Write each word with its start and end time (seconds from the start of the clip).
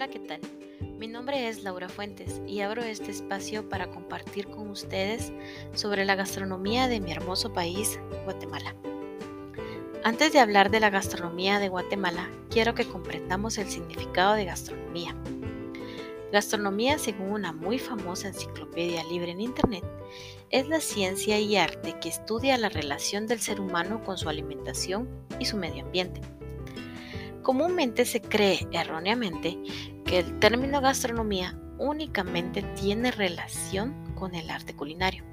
Hola, 0.00 0.08
¿qué 0.08 0.18
tal? 0.18 0.40
Mi 0.98 1.08
nombre 1.08 1.46
es 1.46 1.62
Laura 1.62 1.90
Fuentes 1.90 2.40
y 2.46 2.62
abro 2.62 2.82
este 2.82 3.10
espacio 3.10 3.68
para 3.68 3.90
compartir 3.90 4.46
con 4.46 4.70
ustedes 4.70 5.30
sobre 5.74 6.06
la 6.06 6.14
gastronomía 6.14 6.88
de 6.88 7.00
mi 7.00 7.12
hermoso 7.12 7.52
país, 7.52 8.00
Guatemala. 8.24 8.74
Antes 10.02 10.32
de 10.32 10.38
hablar 10.38 10.70
de 10.70 10.80
la 10.80 10.88
gastronomía 10.88 11.58
de 11.58 11.68
Guatemala, 11.68 12.30
quiero 12.48 12.74
que 12.74 12.88
comprendamos 12.88 13.58
el 13.58 13.68
significado 13.68 14.36
de 14.36 14.46
gastronomía. 14.46 15.14
Gastronomía, 16.32 16.98
según 16.98 17.32
una 17.32 17.52
muy 17.52 17.78
famosa 17.78 18.28
enciclopedia 18.28 19.04
libre 19.04 19.32
en 19.32 19.42
Internet, 19.42 19.84
es 20.48 20.66
la 20.66 20.80
ciencia 20.80 21.38
y 21.38 21.58
arte 21.58 21.98
que 22.00 22.08
estudia 22.08 22.56
la 22.56 22.70
relación 22.70 23.26
del 23.26 23.40
ser 23.40 23.60
humano 23.60 24.02
con 24.02 24.16
su 24.16 24.30
alimentación 24.30 25.10
y 25.38 25.44
su 25.44 25.58
medio 25.58 25.84
ambiente. 25.84 26.22
Comúnmente 27.42 28.04
se 28.04 28.20
cree 28.20 28.66
erróneamente 28.72 29.58
que 30.04 30.18
el 30.18 30.38
término 30.40 30.80
gastronomía 30.80 31.58
únicamente 31.78 32.62
tiene 32.74 33.10
relación 33.10 33.94
con 34.14 34.34
el 34.34 34.50
arte 34.50 34.74
culinario. 34.74 35.24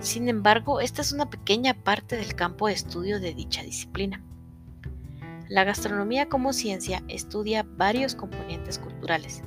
Sin 0.00 0.28
embargo, 0.28 0.80
esta 0.80 1.02
es 1.02 1.12
una 1.12 1.30
pequeña 1.30 1.74
parte 1.74 2.16
del 2.16 2.34
campo 2.34 2.66
de 2.66 2.74
estudio 2.74 3.20
de 3.20 3.34
dicha 3.34 3.62
disciplina. 3.62 4.22
La 5.48 5.64
gastronomía 5.64 6.28
como 6.28 6.52
ciencia 6.52 7.02
estudia 7.08 7.66
varios 7.66 8.14
componentes 8.14 8.78
culturales, 8.78 9.42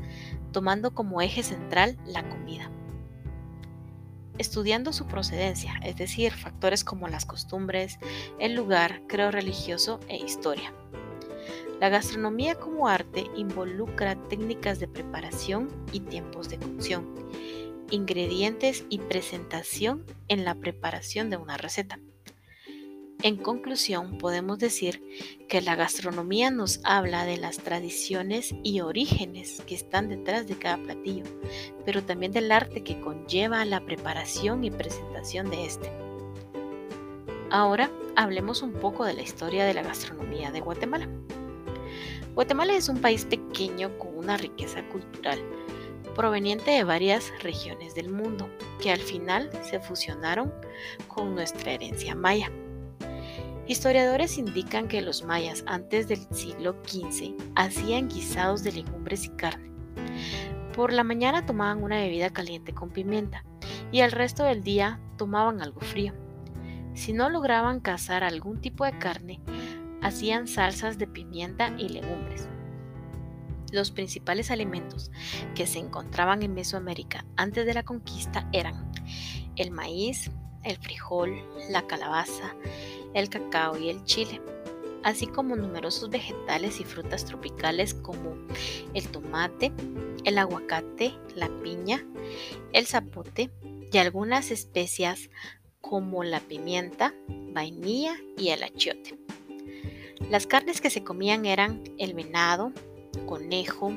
tomando 0.51 0.93
como 0.93 1.21
eje 1.21 1.43
central 1.43 1.97
la 2.05 2.27
comida. 2.27 2.69
Estudiando 4.37 4.91
su 4.93 5.05
procedencia, 5.05 5.75
es 5.83 5.95
decir, 5.95 6.33
factores 6.33 6.83
como 6.83 7.07
las 7.07 7.25
costumbres, 7.25 7.99
el 8.39 8.55
lugar, 8.55 9.03
creo 9.07 9.31
religioso 9.31 9.99
e 10.09 10.17
historia. 10.17 10.73
La 11.83 11.89
gastronomía 11.89 12.55
como 12.55 12.87
arte 12.87 13.25
involucra 13.35 14.15
técnicas 14.29 14.79
de 14.79 14.87
preparación 14.87 15.67
y 15.91 15.99
tiempos 15.99 16.47
de 16.47 16.57
cocción, 16.57 17.13
ingredientes 17.91 18.85
y 18.87 18.99
presentación 18.99 20.05
en 20.29 20.45
la 20.45 20.55
preparación 20.55 21.29
de 21.29 21.35
una 21.35 21.57
receta. 21.57 21.99
En 23.21 23.35
conclusión, 23.35 24.17
podemos 24.17 24.59
decir 24.59 25.03
que 25.49 25.59
la 25.59 25.75
gastronomía 25.75 26.51
nos 26.51 26.79
habla 26.85 27.25
de 27.25 27.35
las 27.35 27.57
tradiciones 27.57 28.55
y 28.63 28.79
orígenes 28.79 29.61
que 29.67 29.75
están 29.75 30.07
detrás 30.07 30.47
de 30.47 30.57
cada 30.57 30.81
platillo, 30.81 31.25
pero 31.83 32.01
también 32.01 32.31
del 32.31 32.53
arte 32.53 32.81
que 32.85 33.01
conlleva 33.01 33.65
la 33.65 33.83
preparación 33.83 34.63
y 34.63 34.71
presentación 34.71 35.49
de 35.49 35.65
este. 35.65 35.91
Ahora 37.49 37.91
hablemos 38.15 38.61
un 38.61 38.71
poco 38.71 39.03
de 39.03 39.15
la 39.15 39.21
historia 39.21 39.65
de 39.65 39.73
la 39.73 39.83
gastronomía 39.83 40.49
de 40.49 40.61
Guatemala. 40.61 41.09
Guatemala 42.35 42.73
es 42.73 42.89
un 42.89 42.99
país 42.99 43.25
pequeño 43.25 43.97
con 43.97 44.17
una 44.17 44.37
riqueza 44.37 44.87
cultural 44.89 45.39
proveniente 46.13 46.71
de 46.71 46.83
varias 46.83 47.31
regiones 47.41 47.95
del 47.95 48.09
mundo 48.09 48.49
que 48.81 48.91
al 48.91 48.99
final 48.99 49.49
se 49.63 49.79
fusionaron 49.79 50.53
con 51.07 51.35
nuestra 51.35 51.71
herencia 51.71 52.15
maya. 52.15 52.51
Historiadores 53.67 54.37
indican 54.37 54.87
que 54.87 55.01
los 55.01 55.23
mayas 55.23 55.63
antes 55.67 56.07
del 56.07 56.19
siglo 56.31 56.75
XV 56.85 57.33
hacían 57.55 58.09
guisados 58.09 58.63
de 58.63 58.73
legumbres 58.73 59.25
y 59.25 59.29
carne. 59.29 59.71
Por 60.75 60.91
la 60.91 61.03
mañana 61.03 61.45
tomaban 61.45 61.83
una 61.83 61.97
bebida 61.97 62.31
caliente 62.31 62.73
con 62.73 62.89
pimienta 62.89 63.43
y 63.91 64.01
el 64.01 64.11
resto 64.11 64.43
del 64.43 64.63
día 64.63 64.99
tomaban 65.17 65.61
algo 65.61 65.79
frío. 65.79 66.13
Si 66.93 67.13
no 67.13 67.29
lograban 67.29 67.79
cazar 67.79 68.23
algún 68.23 68.59
tipo 68.59 68.85
de 68.85 68.97
carne, 68.97 69.39
hacían 70.03 70.47
salsas 70.47 70.97
de 70.97 71.07
pimienta 71.07 71.73
y 71.77 71.89
legumbres. 71.89 72.47
Los 73.71 73.89
principales 73.89 74.51
alimentos 74.51 75.09
que 75.55 75.65
se 75.65 75.79
encontraban 75.79 76.43
en 76.43 76.53
Mesoamérica 76.53 77.25
antes 77.37 77.65
de 77.65 77.73
la 77.73 77.83
conquista 77.83 78.47
eran 78.53 78.91
el 79.55 79.71
maíz, 79.71 80.29
el 80.63 80.77
frijol, 80.77 81.33
la 81.69 81.87
calabaza, 81.87 82.53
el 83.13 83.29
cacao 83.29 83.77
y 83.77 83.89
el 83.89 84.03
chile, 84.03 84.41
así 85.03 85.25
como 85.25 85.55
numerosos 85.55 86.09
vegetales 86.09 86.79
y 86.79 86.83
frutas 86.83 87.25
tropicales 87.25 87.93
como 87.93 88.35
el 88.93 89.07
tomate, 89.07 89.71
el 90.23 90.37
aguacate, 90.37 91.13
la 91.35 91.49
piña, 91.63 92.05
el 92.73 92.85
zapote 92.85 93.51
y 93.91 93.97
algunas 93.97 94.51
especias 94.51 95.29
como 95.81 96.23
la 96.23 96.39
pimienta, 96.39 97.13
vainilla 97.27 98.15
y 98.37 98.49
el 98.49 98.63
achiote. 98.63 99.17
Las 100.29 100.47
carnes 100.47 100.81
que 100.81 100.89
se 100.89 101.03
comían 101.03 101.45
eran 101.45 101.83
el 101.97 102.13
venado, 102.13 102.71
conejo, 103.25 103.91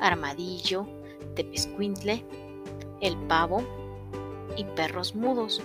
armadillo, 0.00 0.86
tepescuintle, 1.34 2.24
el 3.00 3.16
pavo 3.26 3.62
y 4.56 4.64
perros 4.64 5.14
mudos, 5.14 5.62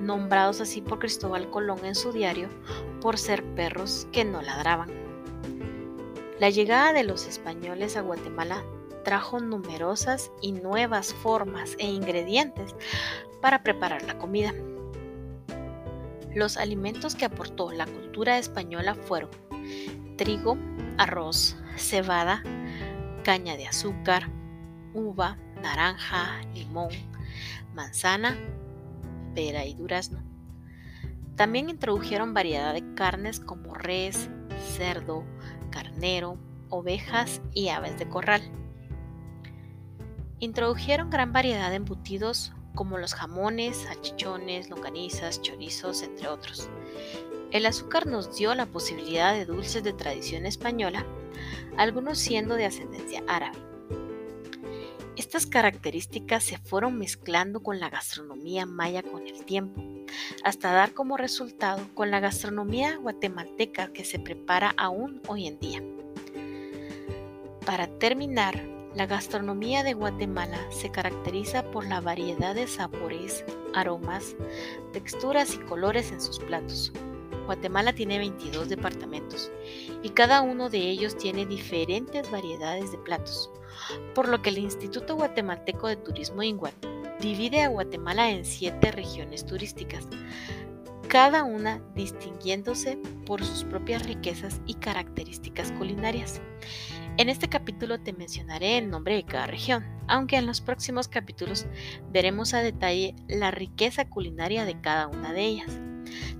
nombrados 0.00 0.60
así 0.60 0.80
por 0.80 0.98
Cristóbal 0.98 1.50
Colón 1.50 1.84
en 1.84 1.94
su 1.94 2.12
diario 2.12 2.48
por 3.00 3.18
ser 3.18 3.42
perros 3.54 4.06
que 4.12 4.24
no 4.24 4.42
ladraban. 4.42 4.90
La 6.40 6.50
llegada 6.50 6.92
de 6.92 7.04
los 7.04 7.26
españoles 7.26 7.96
a 7.96 8.02
Guatemala 8.02 8.64
trajo 9.04 9.38
numerosas 9.38 10.30
y 10.40 10.52
nuevas 10.52 11.14
formas 11.14 11.76
e 11.78 11.86
ingredientes 11.86 12.74
para 13.40 13.62
preparar 13.62 14.02
la 14.02 14.18
comida. 14.18 14.52
Los 16.34 16.56
alimentos 16.56 17.14
que 17.14 17.26
aportó 17.26 17.70
la 17.70 17.86
cultura 17.86 18.38
española 18.38 18.96
fueron 18.96 19.30
trigo, 20.16 20.56
arroz, 20.98 21.56
cebada, 21.76 22.42
caña 23.24 23.56
de 23.56 23.66
azúcar, 23.66 24.30
uva, 24.92 25.38
naranja, 25.62 26.42
limón, 26.54 26.90
manzana, 27.74 28.36
pera 29.34 29.64
y 29.64 29.74
durazno. 29.74 30.22
También 31.36 31.68
introdujeron 31.68 32.34
variedad 32.34 32.72
de 32.72 32.94
carnes 32.94 33.40
como 33.40 33.74
res, 33.74 34.28
cerdo, 34.76 35.24
carnero, 35.70 36.38
ovejas 36.68 37.40
y 37.52 37.68
aves 37.68 37.98
de 37.98 38.08
corral. 38.08 38.42
Introdujeron 40.38 41.10
gran 41.10 41.32
variedad 41.32 41.70
de 41.70 41.76
embutidos 41.76 42.52
como 42.74 42.98
los 42.98 43.14
jamones, 43.14 43.78
salchichones, 43.78 44.68
longanizas, 44.68 45.40
chorizos, 45.42 46.02
entre 46.02 46.28
otros. 46.28 46.68
El 47.54 47.66
azúcar 47.66 48.08
nos 48.08 48.36
dio 48.36 48.52
la 48.56 48.66
posibilidad 48.66 49.32
de 49.32 49.44
dulces 49.44 49.84
de 49.84 49.92
tradición 49.92 50.44
española, 50.44 51.06
algunos 51.76 52.18
siendo 52.18 52.56
de 52.56 52.64
ascendencia 52.64 53.22
árabe. 53.28 53.56
Estas 55.14 55.46
características 55.46 56.42
se 56.42 56.58
fueron 56.58 56.98
mezclando 56.98 57.62
con 57.62 57.78
la 57.78 57.90
gastronomía 57.90 58.66
maya 58.66 59.04
con 59.04 59.28
el 59.28 59.44
tiempo, 59.44 59.80
hasta 60.42 60.72
dar 60.72 60.94
como 60.94 61.16
resultado 61.16 61.80
con 61.94 62.10
la 62.10 62.18
gastronomía 62.18 62.96
guatemalteca 62.96 63.92
que 63.92 64.04
se 64.04 64.18
prepara 64.18 64.74
aún 64.76 65.22
hoy 65.28 65.46
en 65.46 65.60
día. 65.60 65.80
Para 67.64 67.86
terminar, 67.86 68.60
la 68.96 69.06
gastronomía 69.06 69.84
de 69.84 69.94
Guatemala 69.94 70.58
se 70.72 70.90
caracteriza 70.90 71.70
por 71.70 71.86
la 71.86 72.00
variedad 72.00 72.56
de 72.56 72.66
sabores, 72.66 73.44
aromas, 73.74 74.34
texturas 74.92 75.54
y 75.54 75.58
colores 75.58 76.10
en 76.10 76.20
sus 76.20 76.40
platos. 76.40 76.92
Guatemala 77.44 77.94
tiene 77.94 78.18
22 78.18 78.68
departamentos 78.68 79.50
y 80.02 80.10
cada 80.10 80.40
uno 80.42 80.70
de 80.70 80.78
ellos 80.78 81.16
tiene 81.16 81.46
diferentes 81.46 82.30
variedades 82.30 82.90
de 82.92 82.98
platos, 82.98 83.50
por 84.14 84.28
lo 84.28 84.42
que 84.42 84.50
el 84.50 84.58
Instituto 84.58 85.16
Guatemalteco 85.16 85.88
de 85.88 85.96
Turismo 85.96 86.42
INGUAT 86.42 86.74
divide 87.20 87.62
a 87.62 87.68
Guatemala 87.68 88.30
en 88.30 88.44
siete 88.44 88.90
regiones 88.92 89.46
turísticas, 89.46 90.06
cada 91.08 91.44
una 91.44 91.80
distinguiéndose 91.94 92.98
por 93.24 93.44
sus 93.44 93.64
propias 93.64 94.04
riquezas 94.04 94.60
y 94.66 94.74
características 94.74 95.70
culinarias. 95.72 96.40
En 97.16 97.28
este 97.28 97.48
capítulo 97.48 98.00
te 98.00 98.12
mencionaré 98.12 98.76
el 98.76 98.90
nombre 98.90 99.14
de 99.14 99.24
cada 99.24 99.46
región, 99.46 99.84
aunque 100.08 100.36
en 100.36 100.46
los 100.46 100.60
próximos 100.60 101.06
capítulos 101.06 101.64
veremos 102.10 102.54
a 102.54 102.60
detalle 102.60 103.14
la 103.28 103.52
riqueza 103.52 104.08
culinaria 104.10 104.64
de 104.64 104.80
cada 104.80 105.06
una 105.06 105.32
de 105.32 105.42
ellas. 105.42 105.78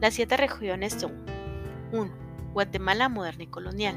Las 0.00 0.14
siete 0.14 0.36
regiones 0.36 0.94
son 0.94 1.24
1. 1.92 2.12
Guatemala 2.52 3.08
moderna 3.08 3.44
y 3.44 3.46
colonial 3.46 3.94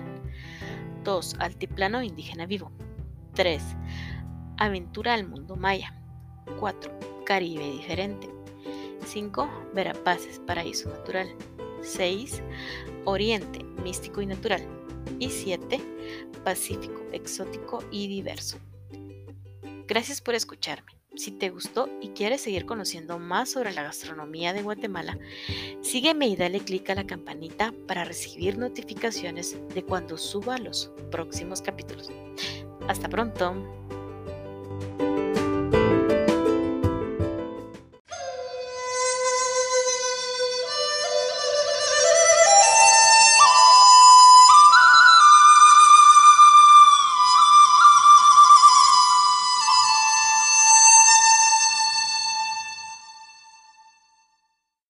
2. 1.03 1.37
Altiplano 1.39 2.03
indígena 2.03 2.45
vivo 2.45 2.71
3. 3.33 3.63
Aventura 4.57 5.15
al 5.15 5.27
mundo 5.27 5.55
maya 5.55 5.95
4. 6.59 6.91
Caribe 7.25 7.71
diferente 7.71 8.29
5. 9.03 9.49
Verapaces, 9.73 10.39
paraíso 10.45 10.89
natural 10.89 11.27
6. 11.87 12.41
Oriente, 13.05 13.63
místico 13.83 14.21
y 14.21 14.25
natural 14.25 14.65
y 15.19 15.29
7. 15.29 15.79
Pacífico, 16.43 17.01
exótico 17.11 17.83
y 17.91 18.07
diverso. 18.07 18.57
Gracias 19.87 20.21
por 20.21 20.35
escucharme. 20.35 20.91
Si 21.15 21.31
te 21.31 21.49
gustó 21.49 21.89
y 21.99 22.09
quieres 22.09 22.41
seguir 22.41 22.65
conociendo 22.67 23.17
más 23.17 23.49
sobre 23.49 23.73
la 23.73 23.81
gastronomía 23.81 24.53
de 24.53 24.61
Guatemala, 24.61 25.17
sígueme 25.81 26.27
y 26.27 26.35
dale 26.35 26.59
clic 26.59 26.89
a 26.91 26.95
la 26.95 27.07
campanita 27.07 27.73
para 27.87 28.05
recibir 28.05 28.57
notificaciones 28.57 29.57
de 29.73 29.83
cuando 29.83 30.17
suba 30.17 30.59
los 30.59 30.91
próximos 31.09 31.61
capítulos. 31.61 32.11
Hasta 32.87 33.09
pronto. 33.09 33.55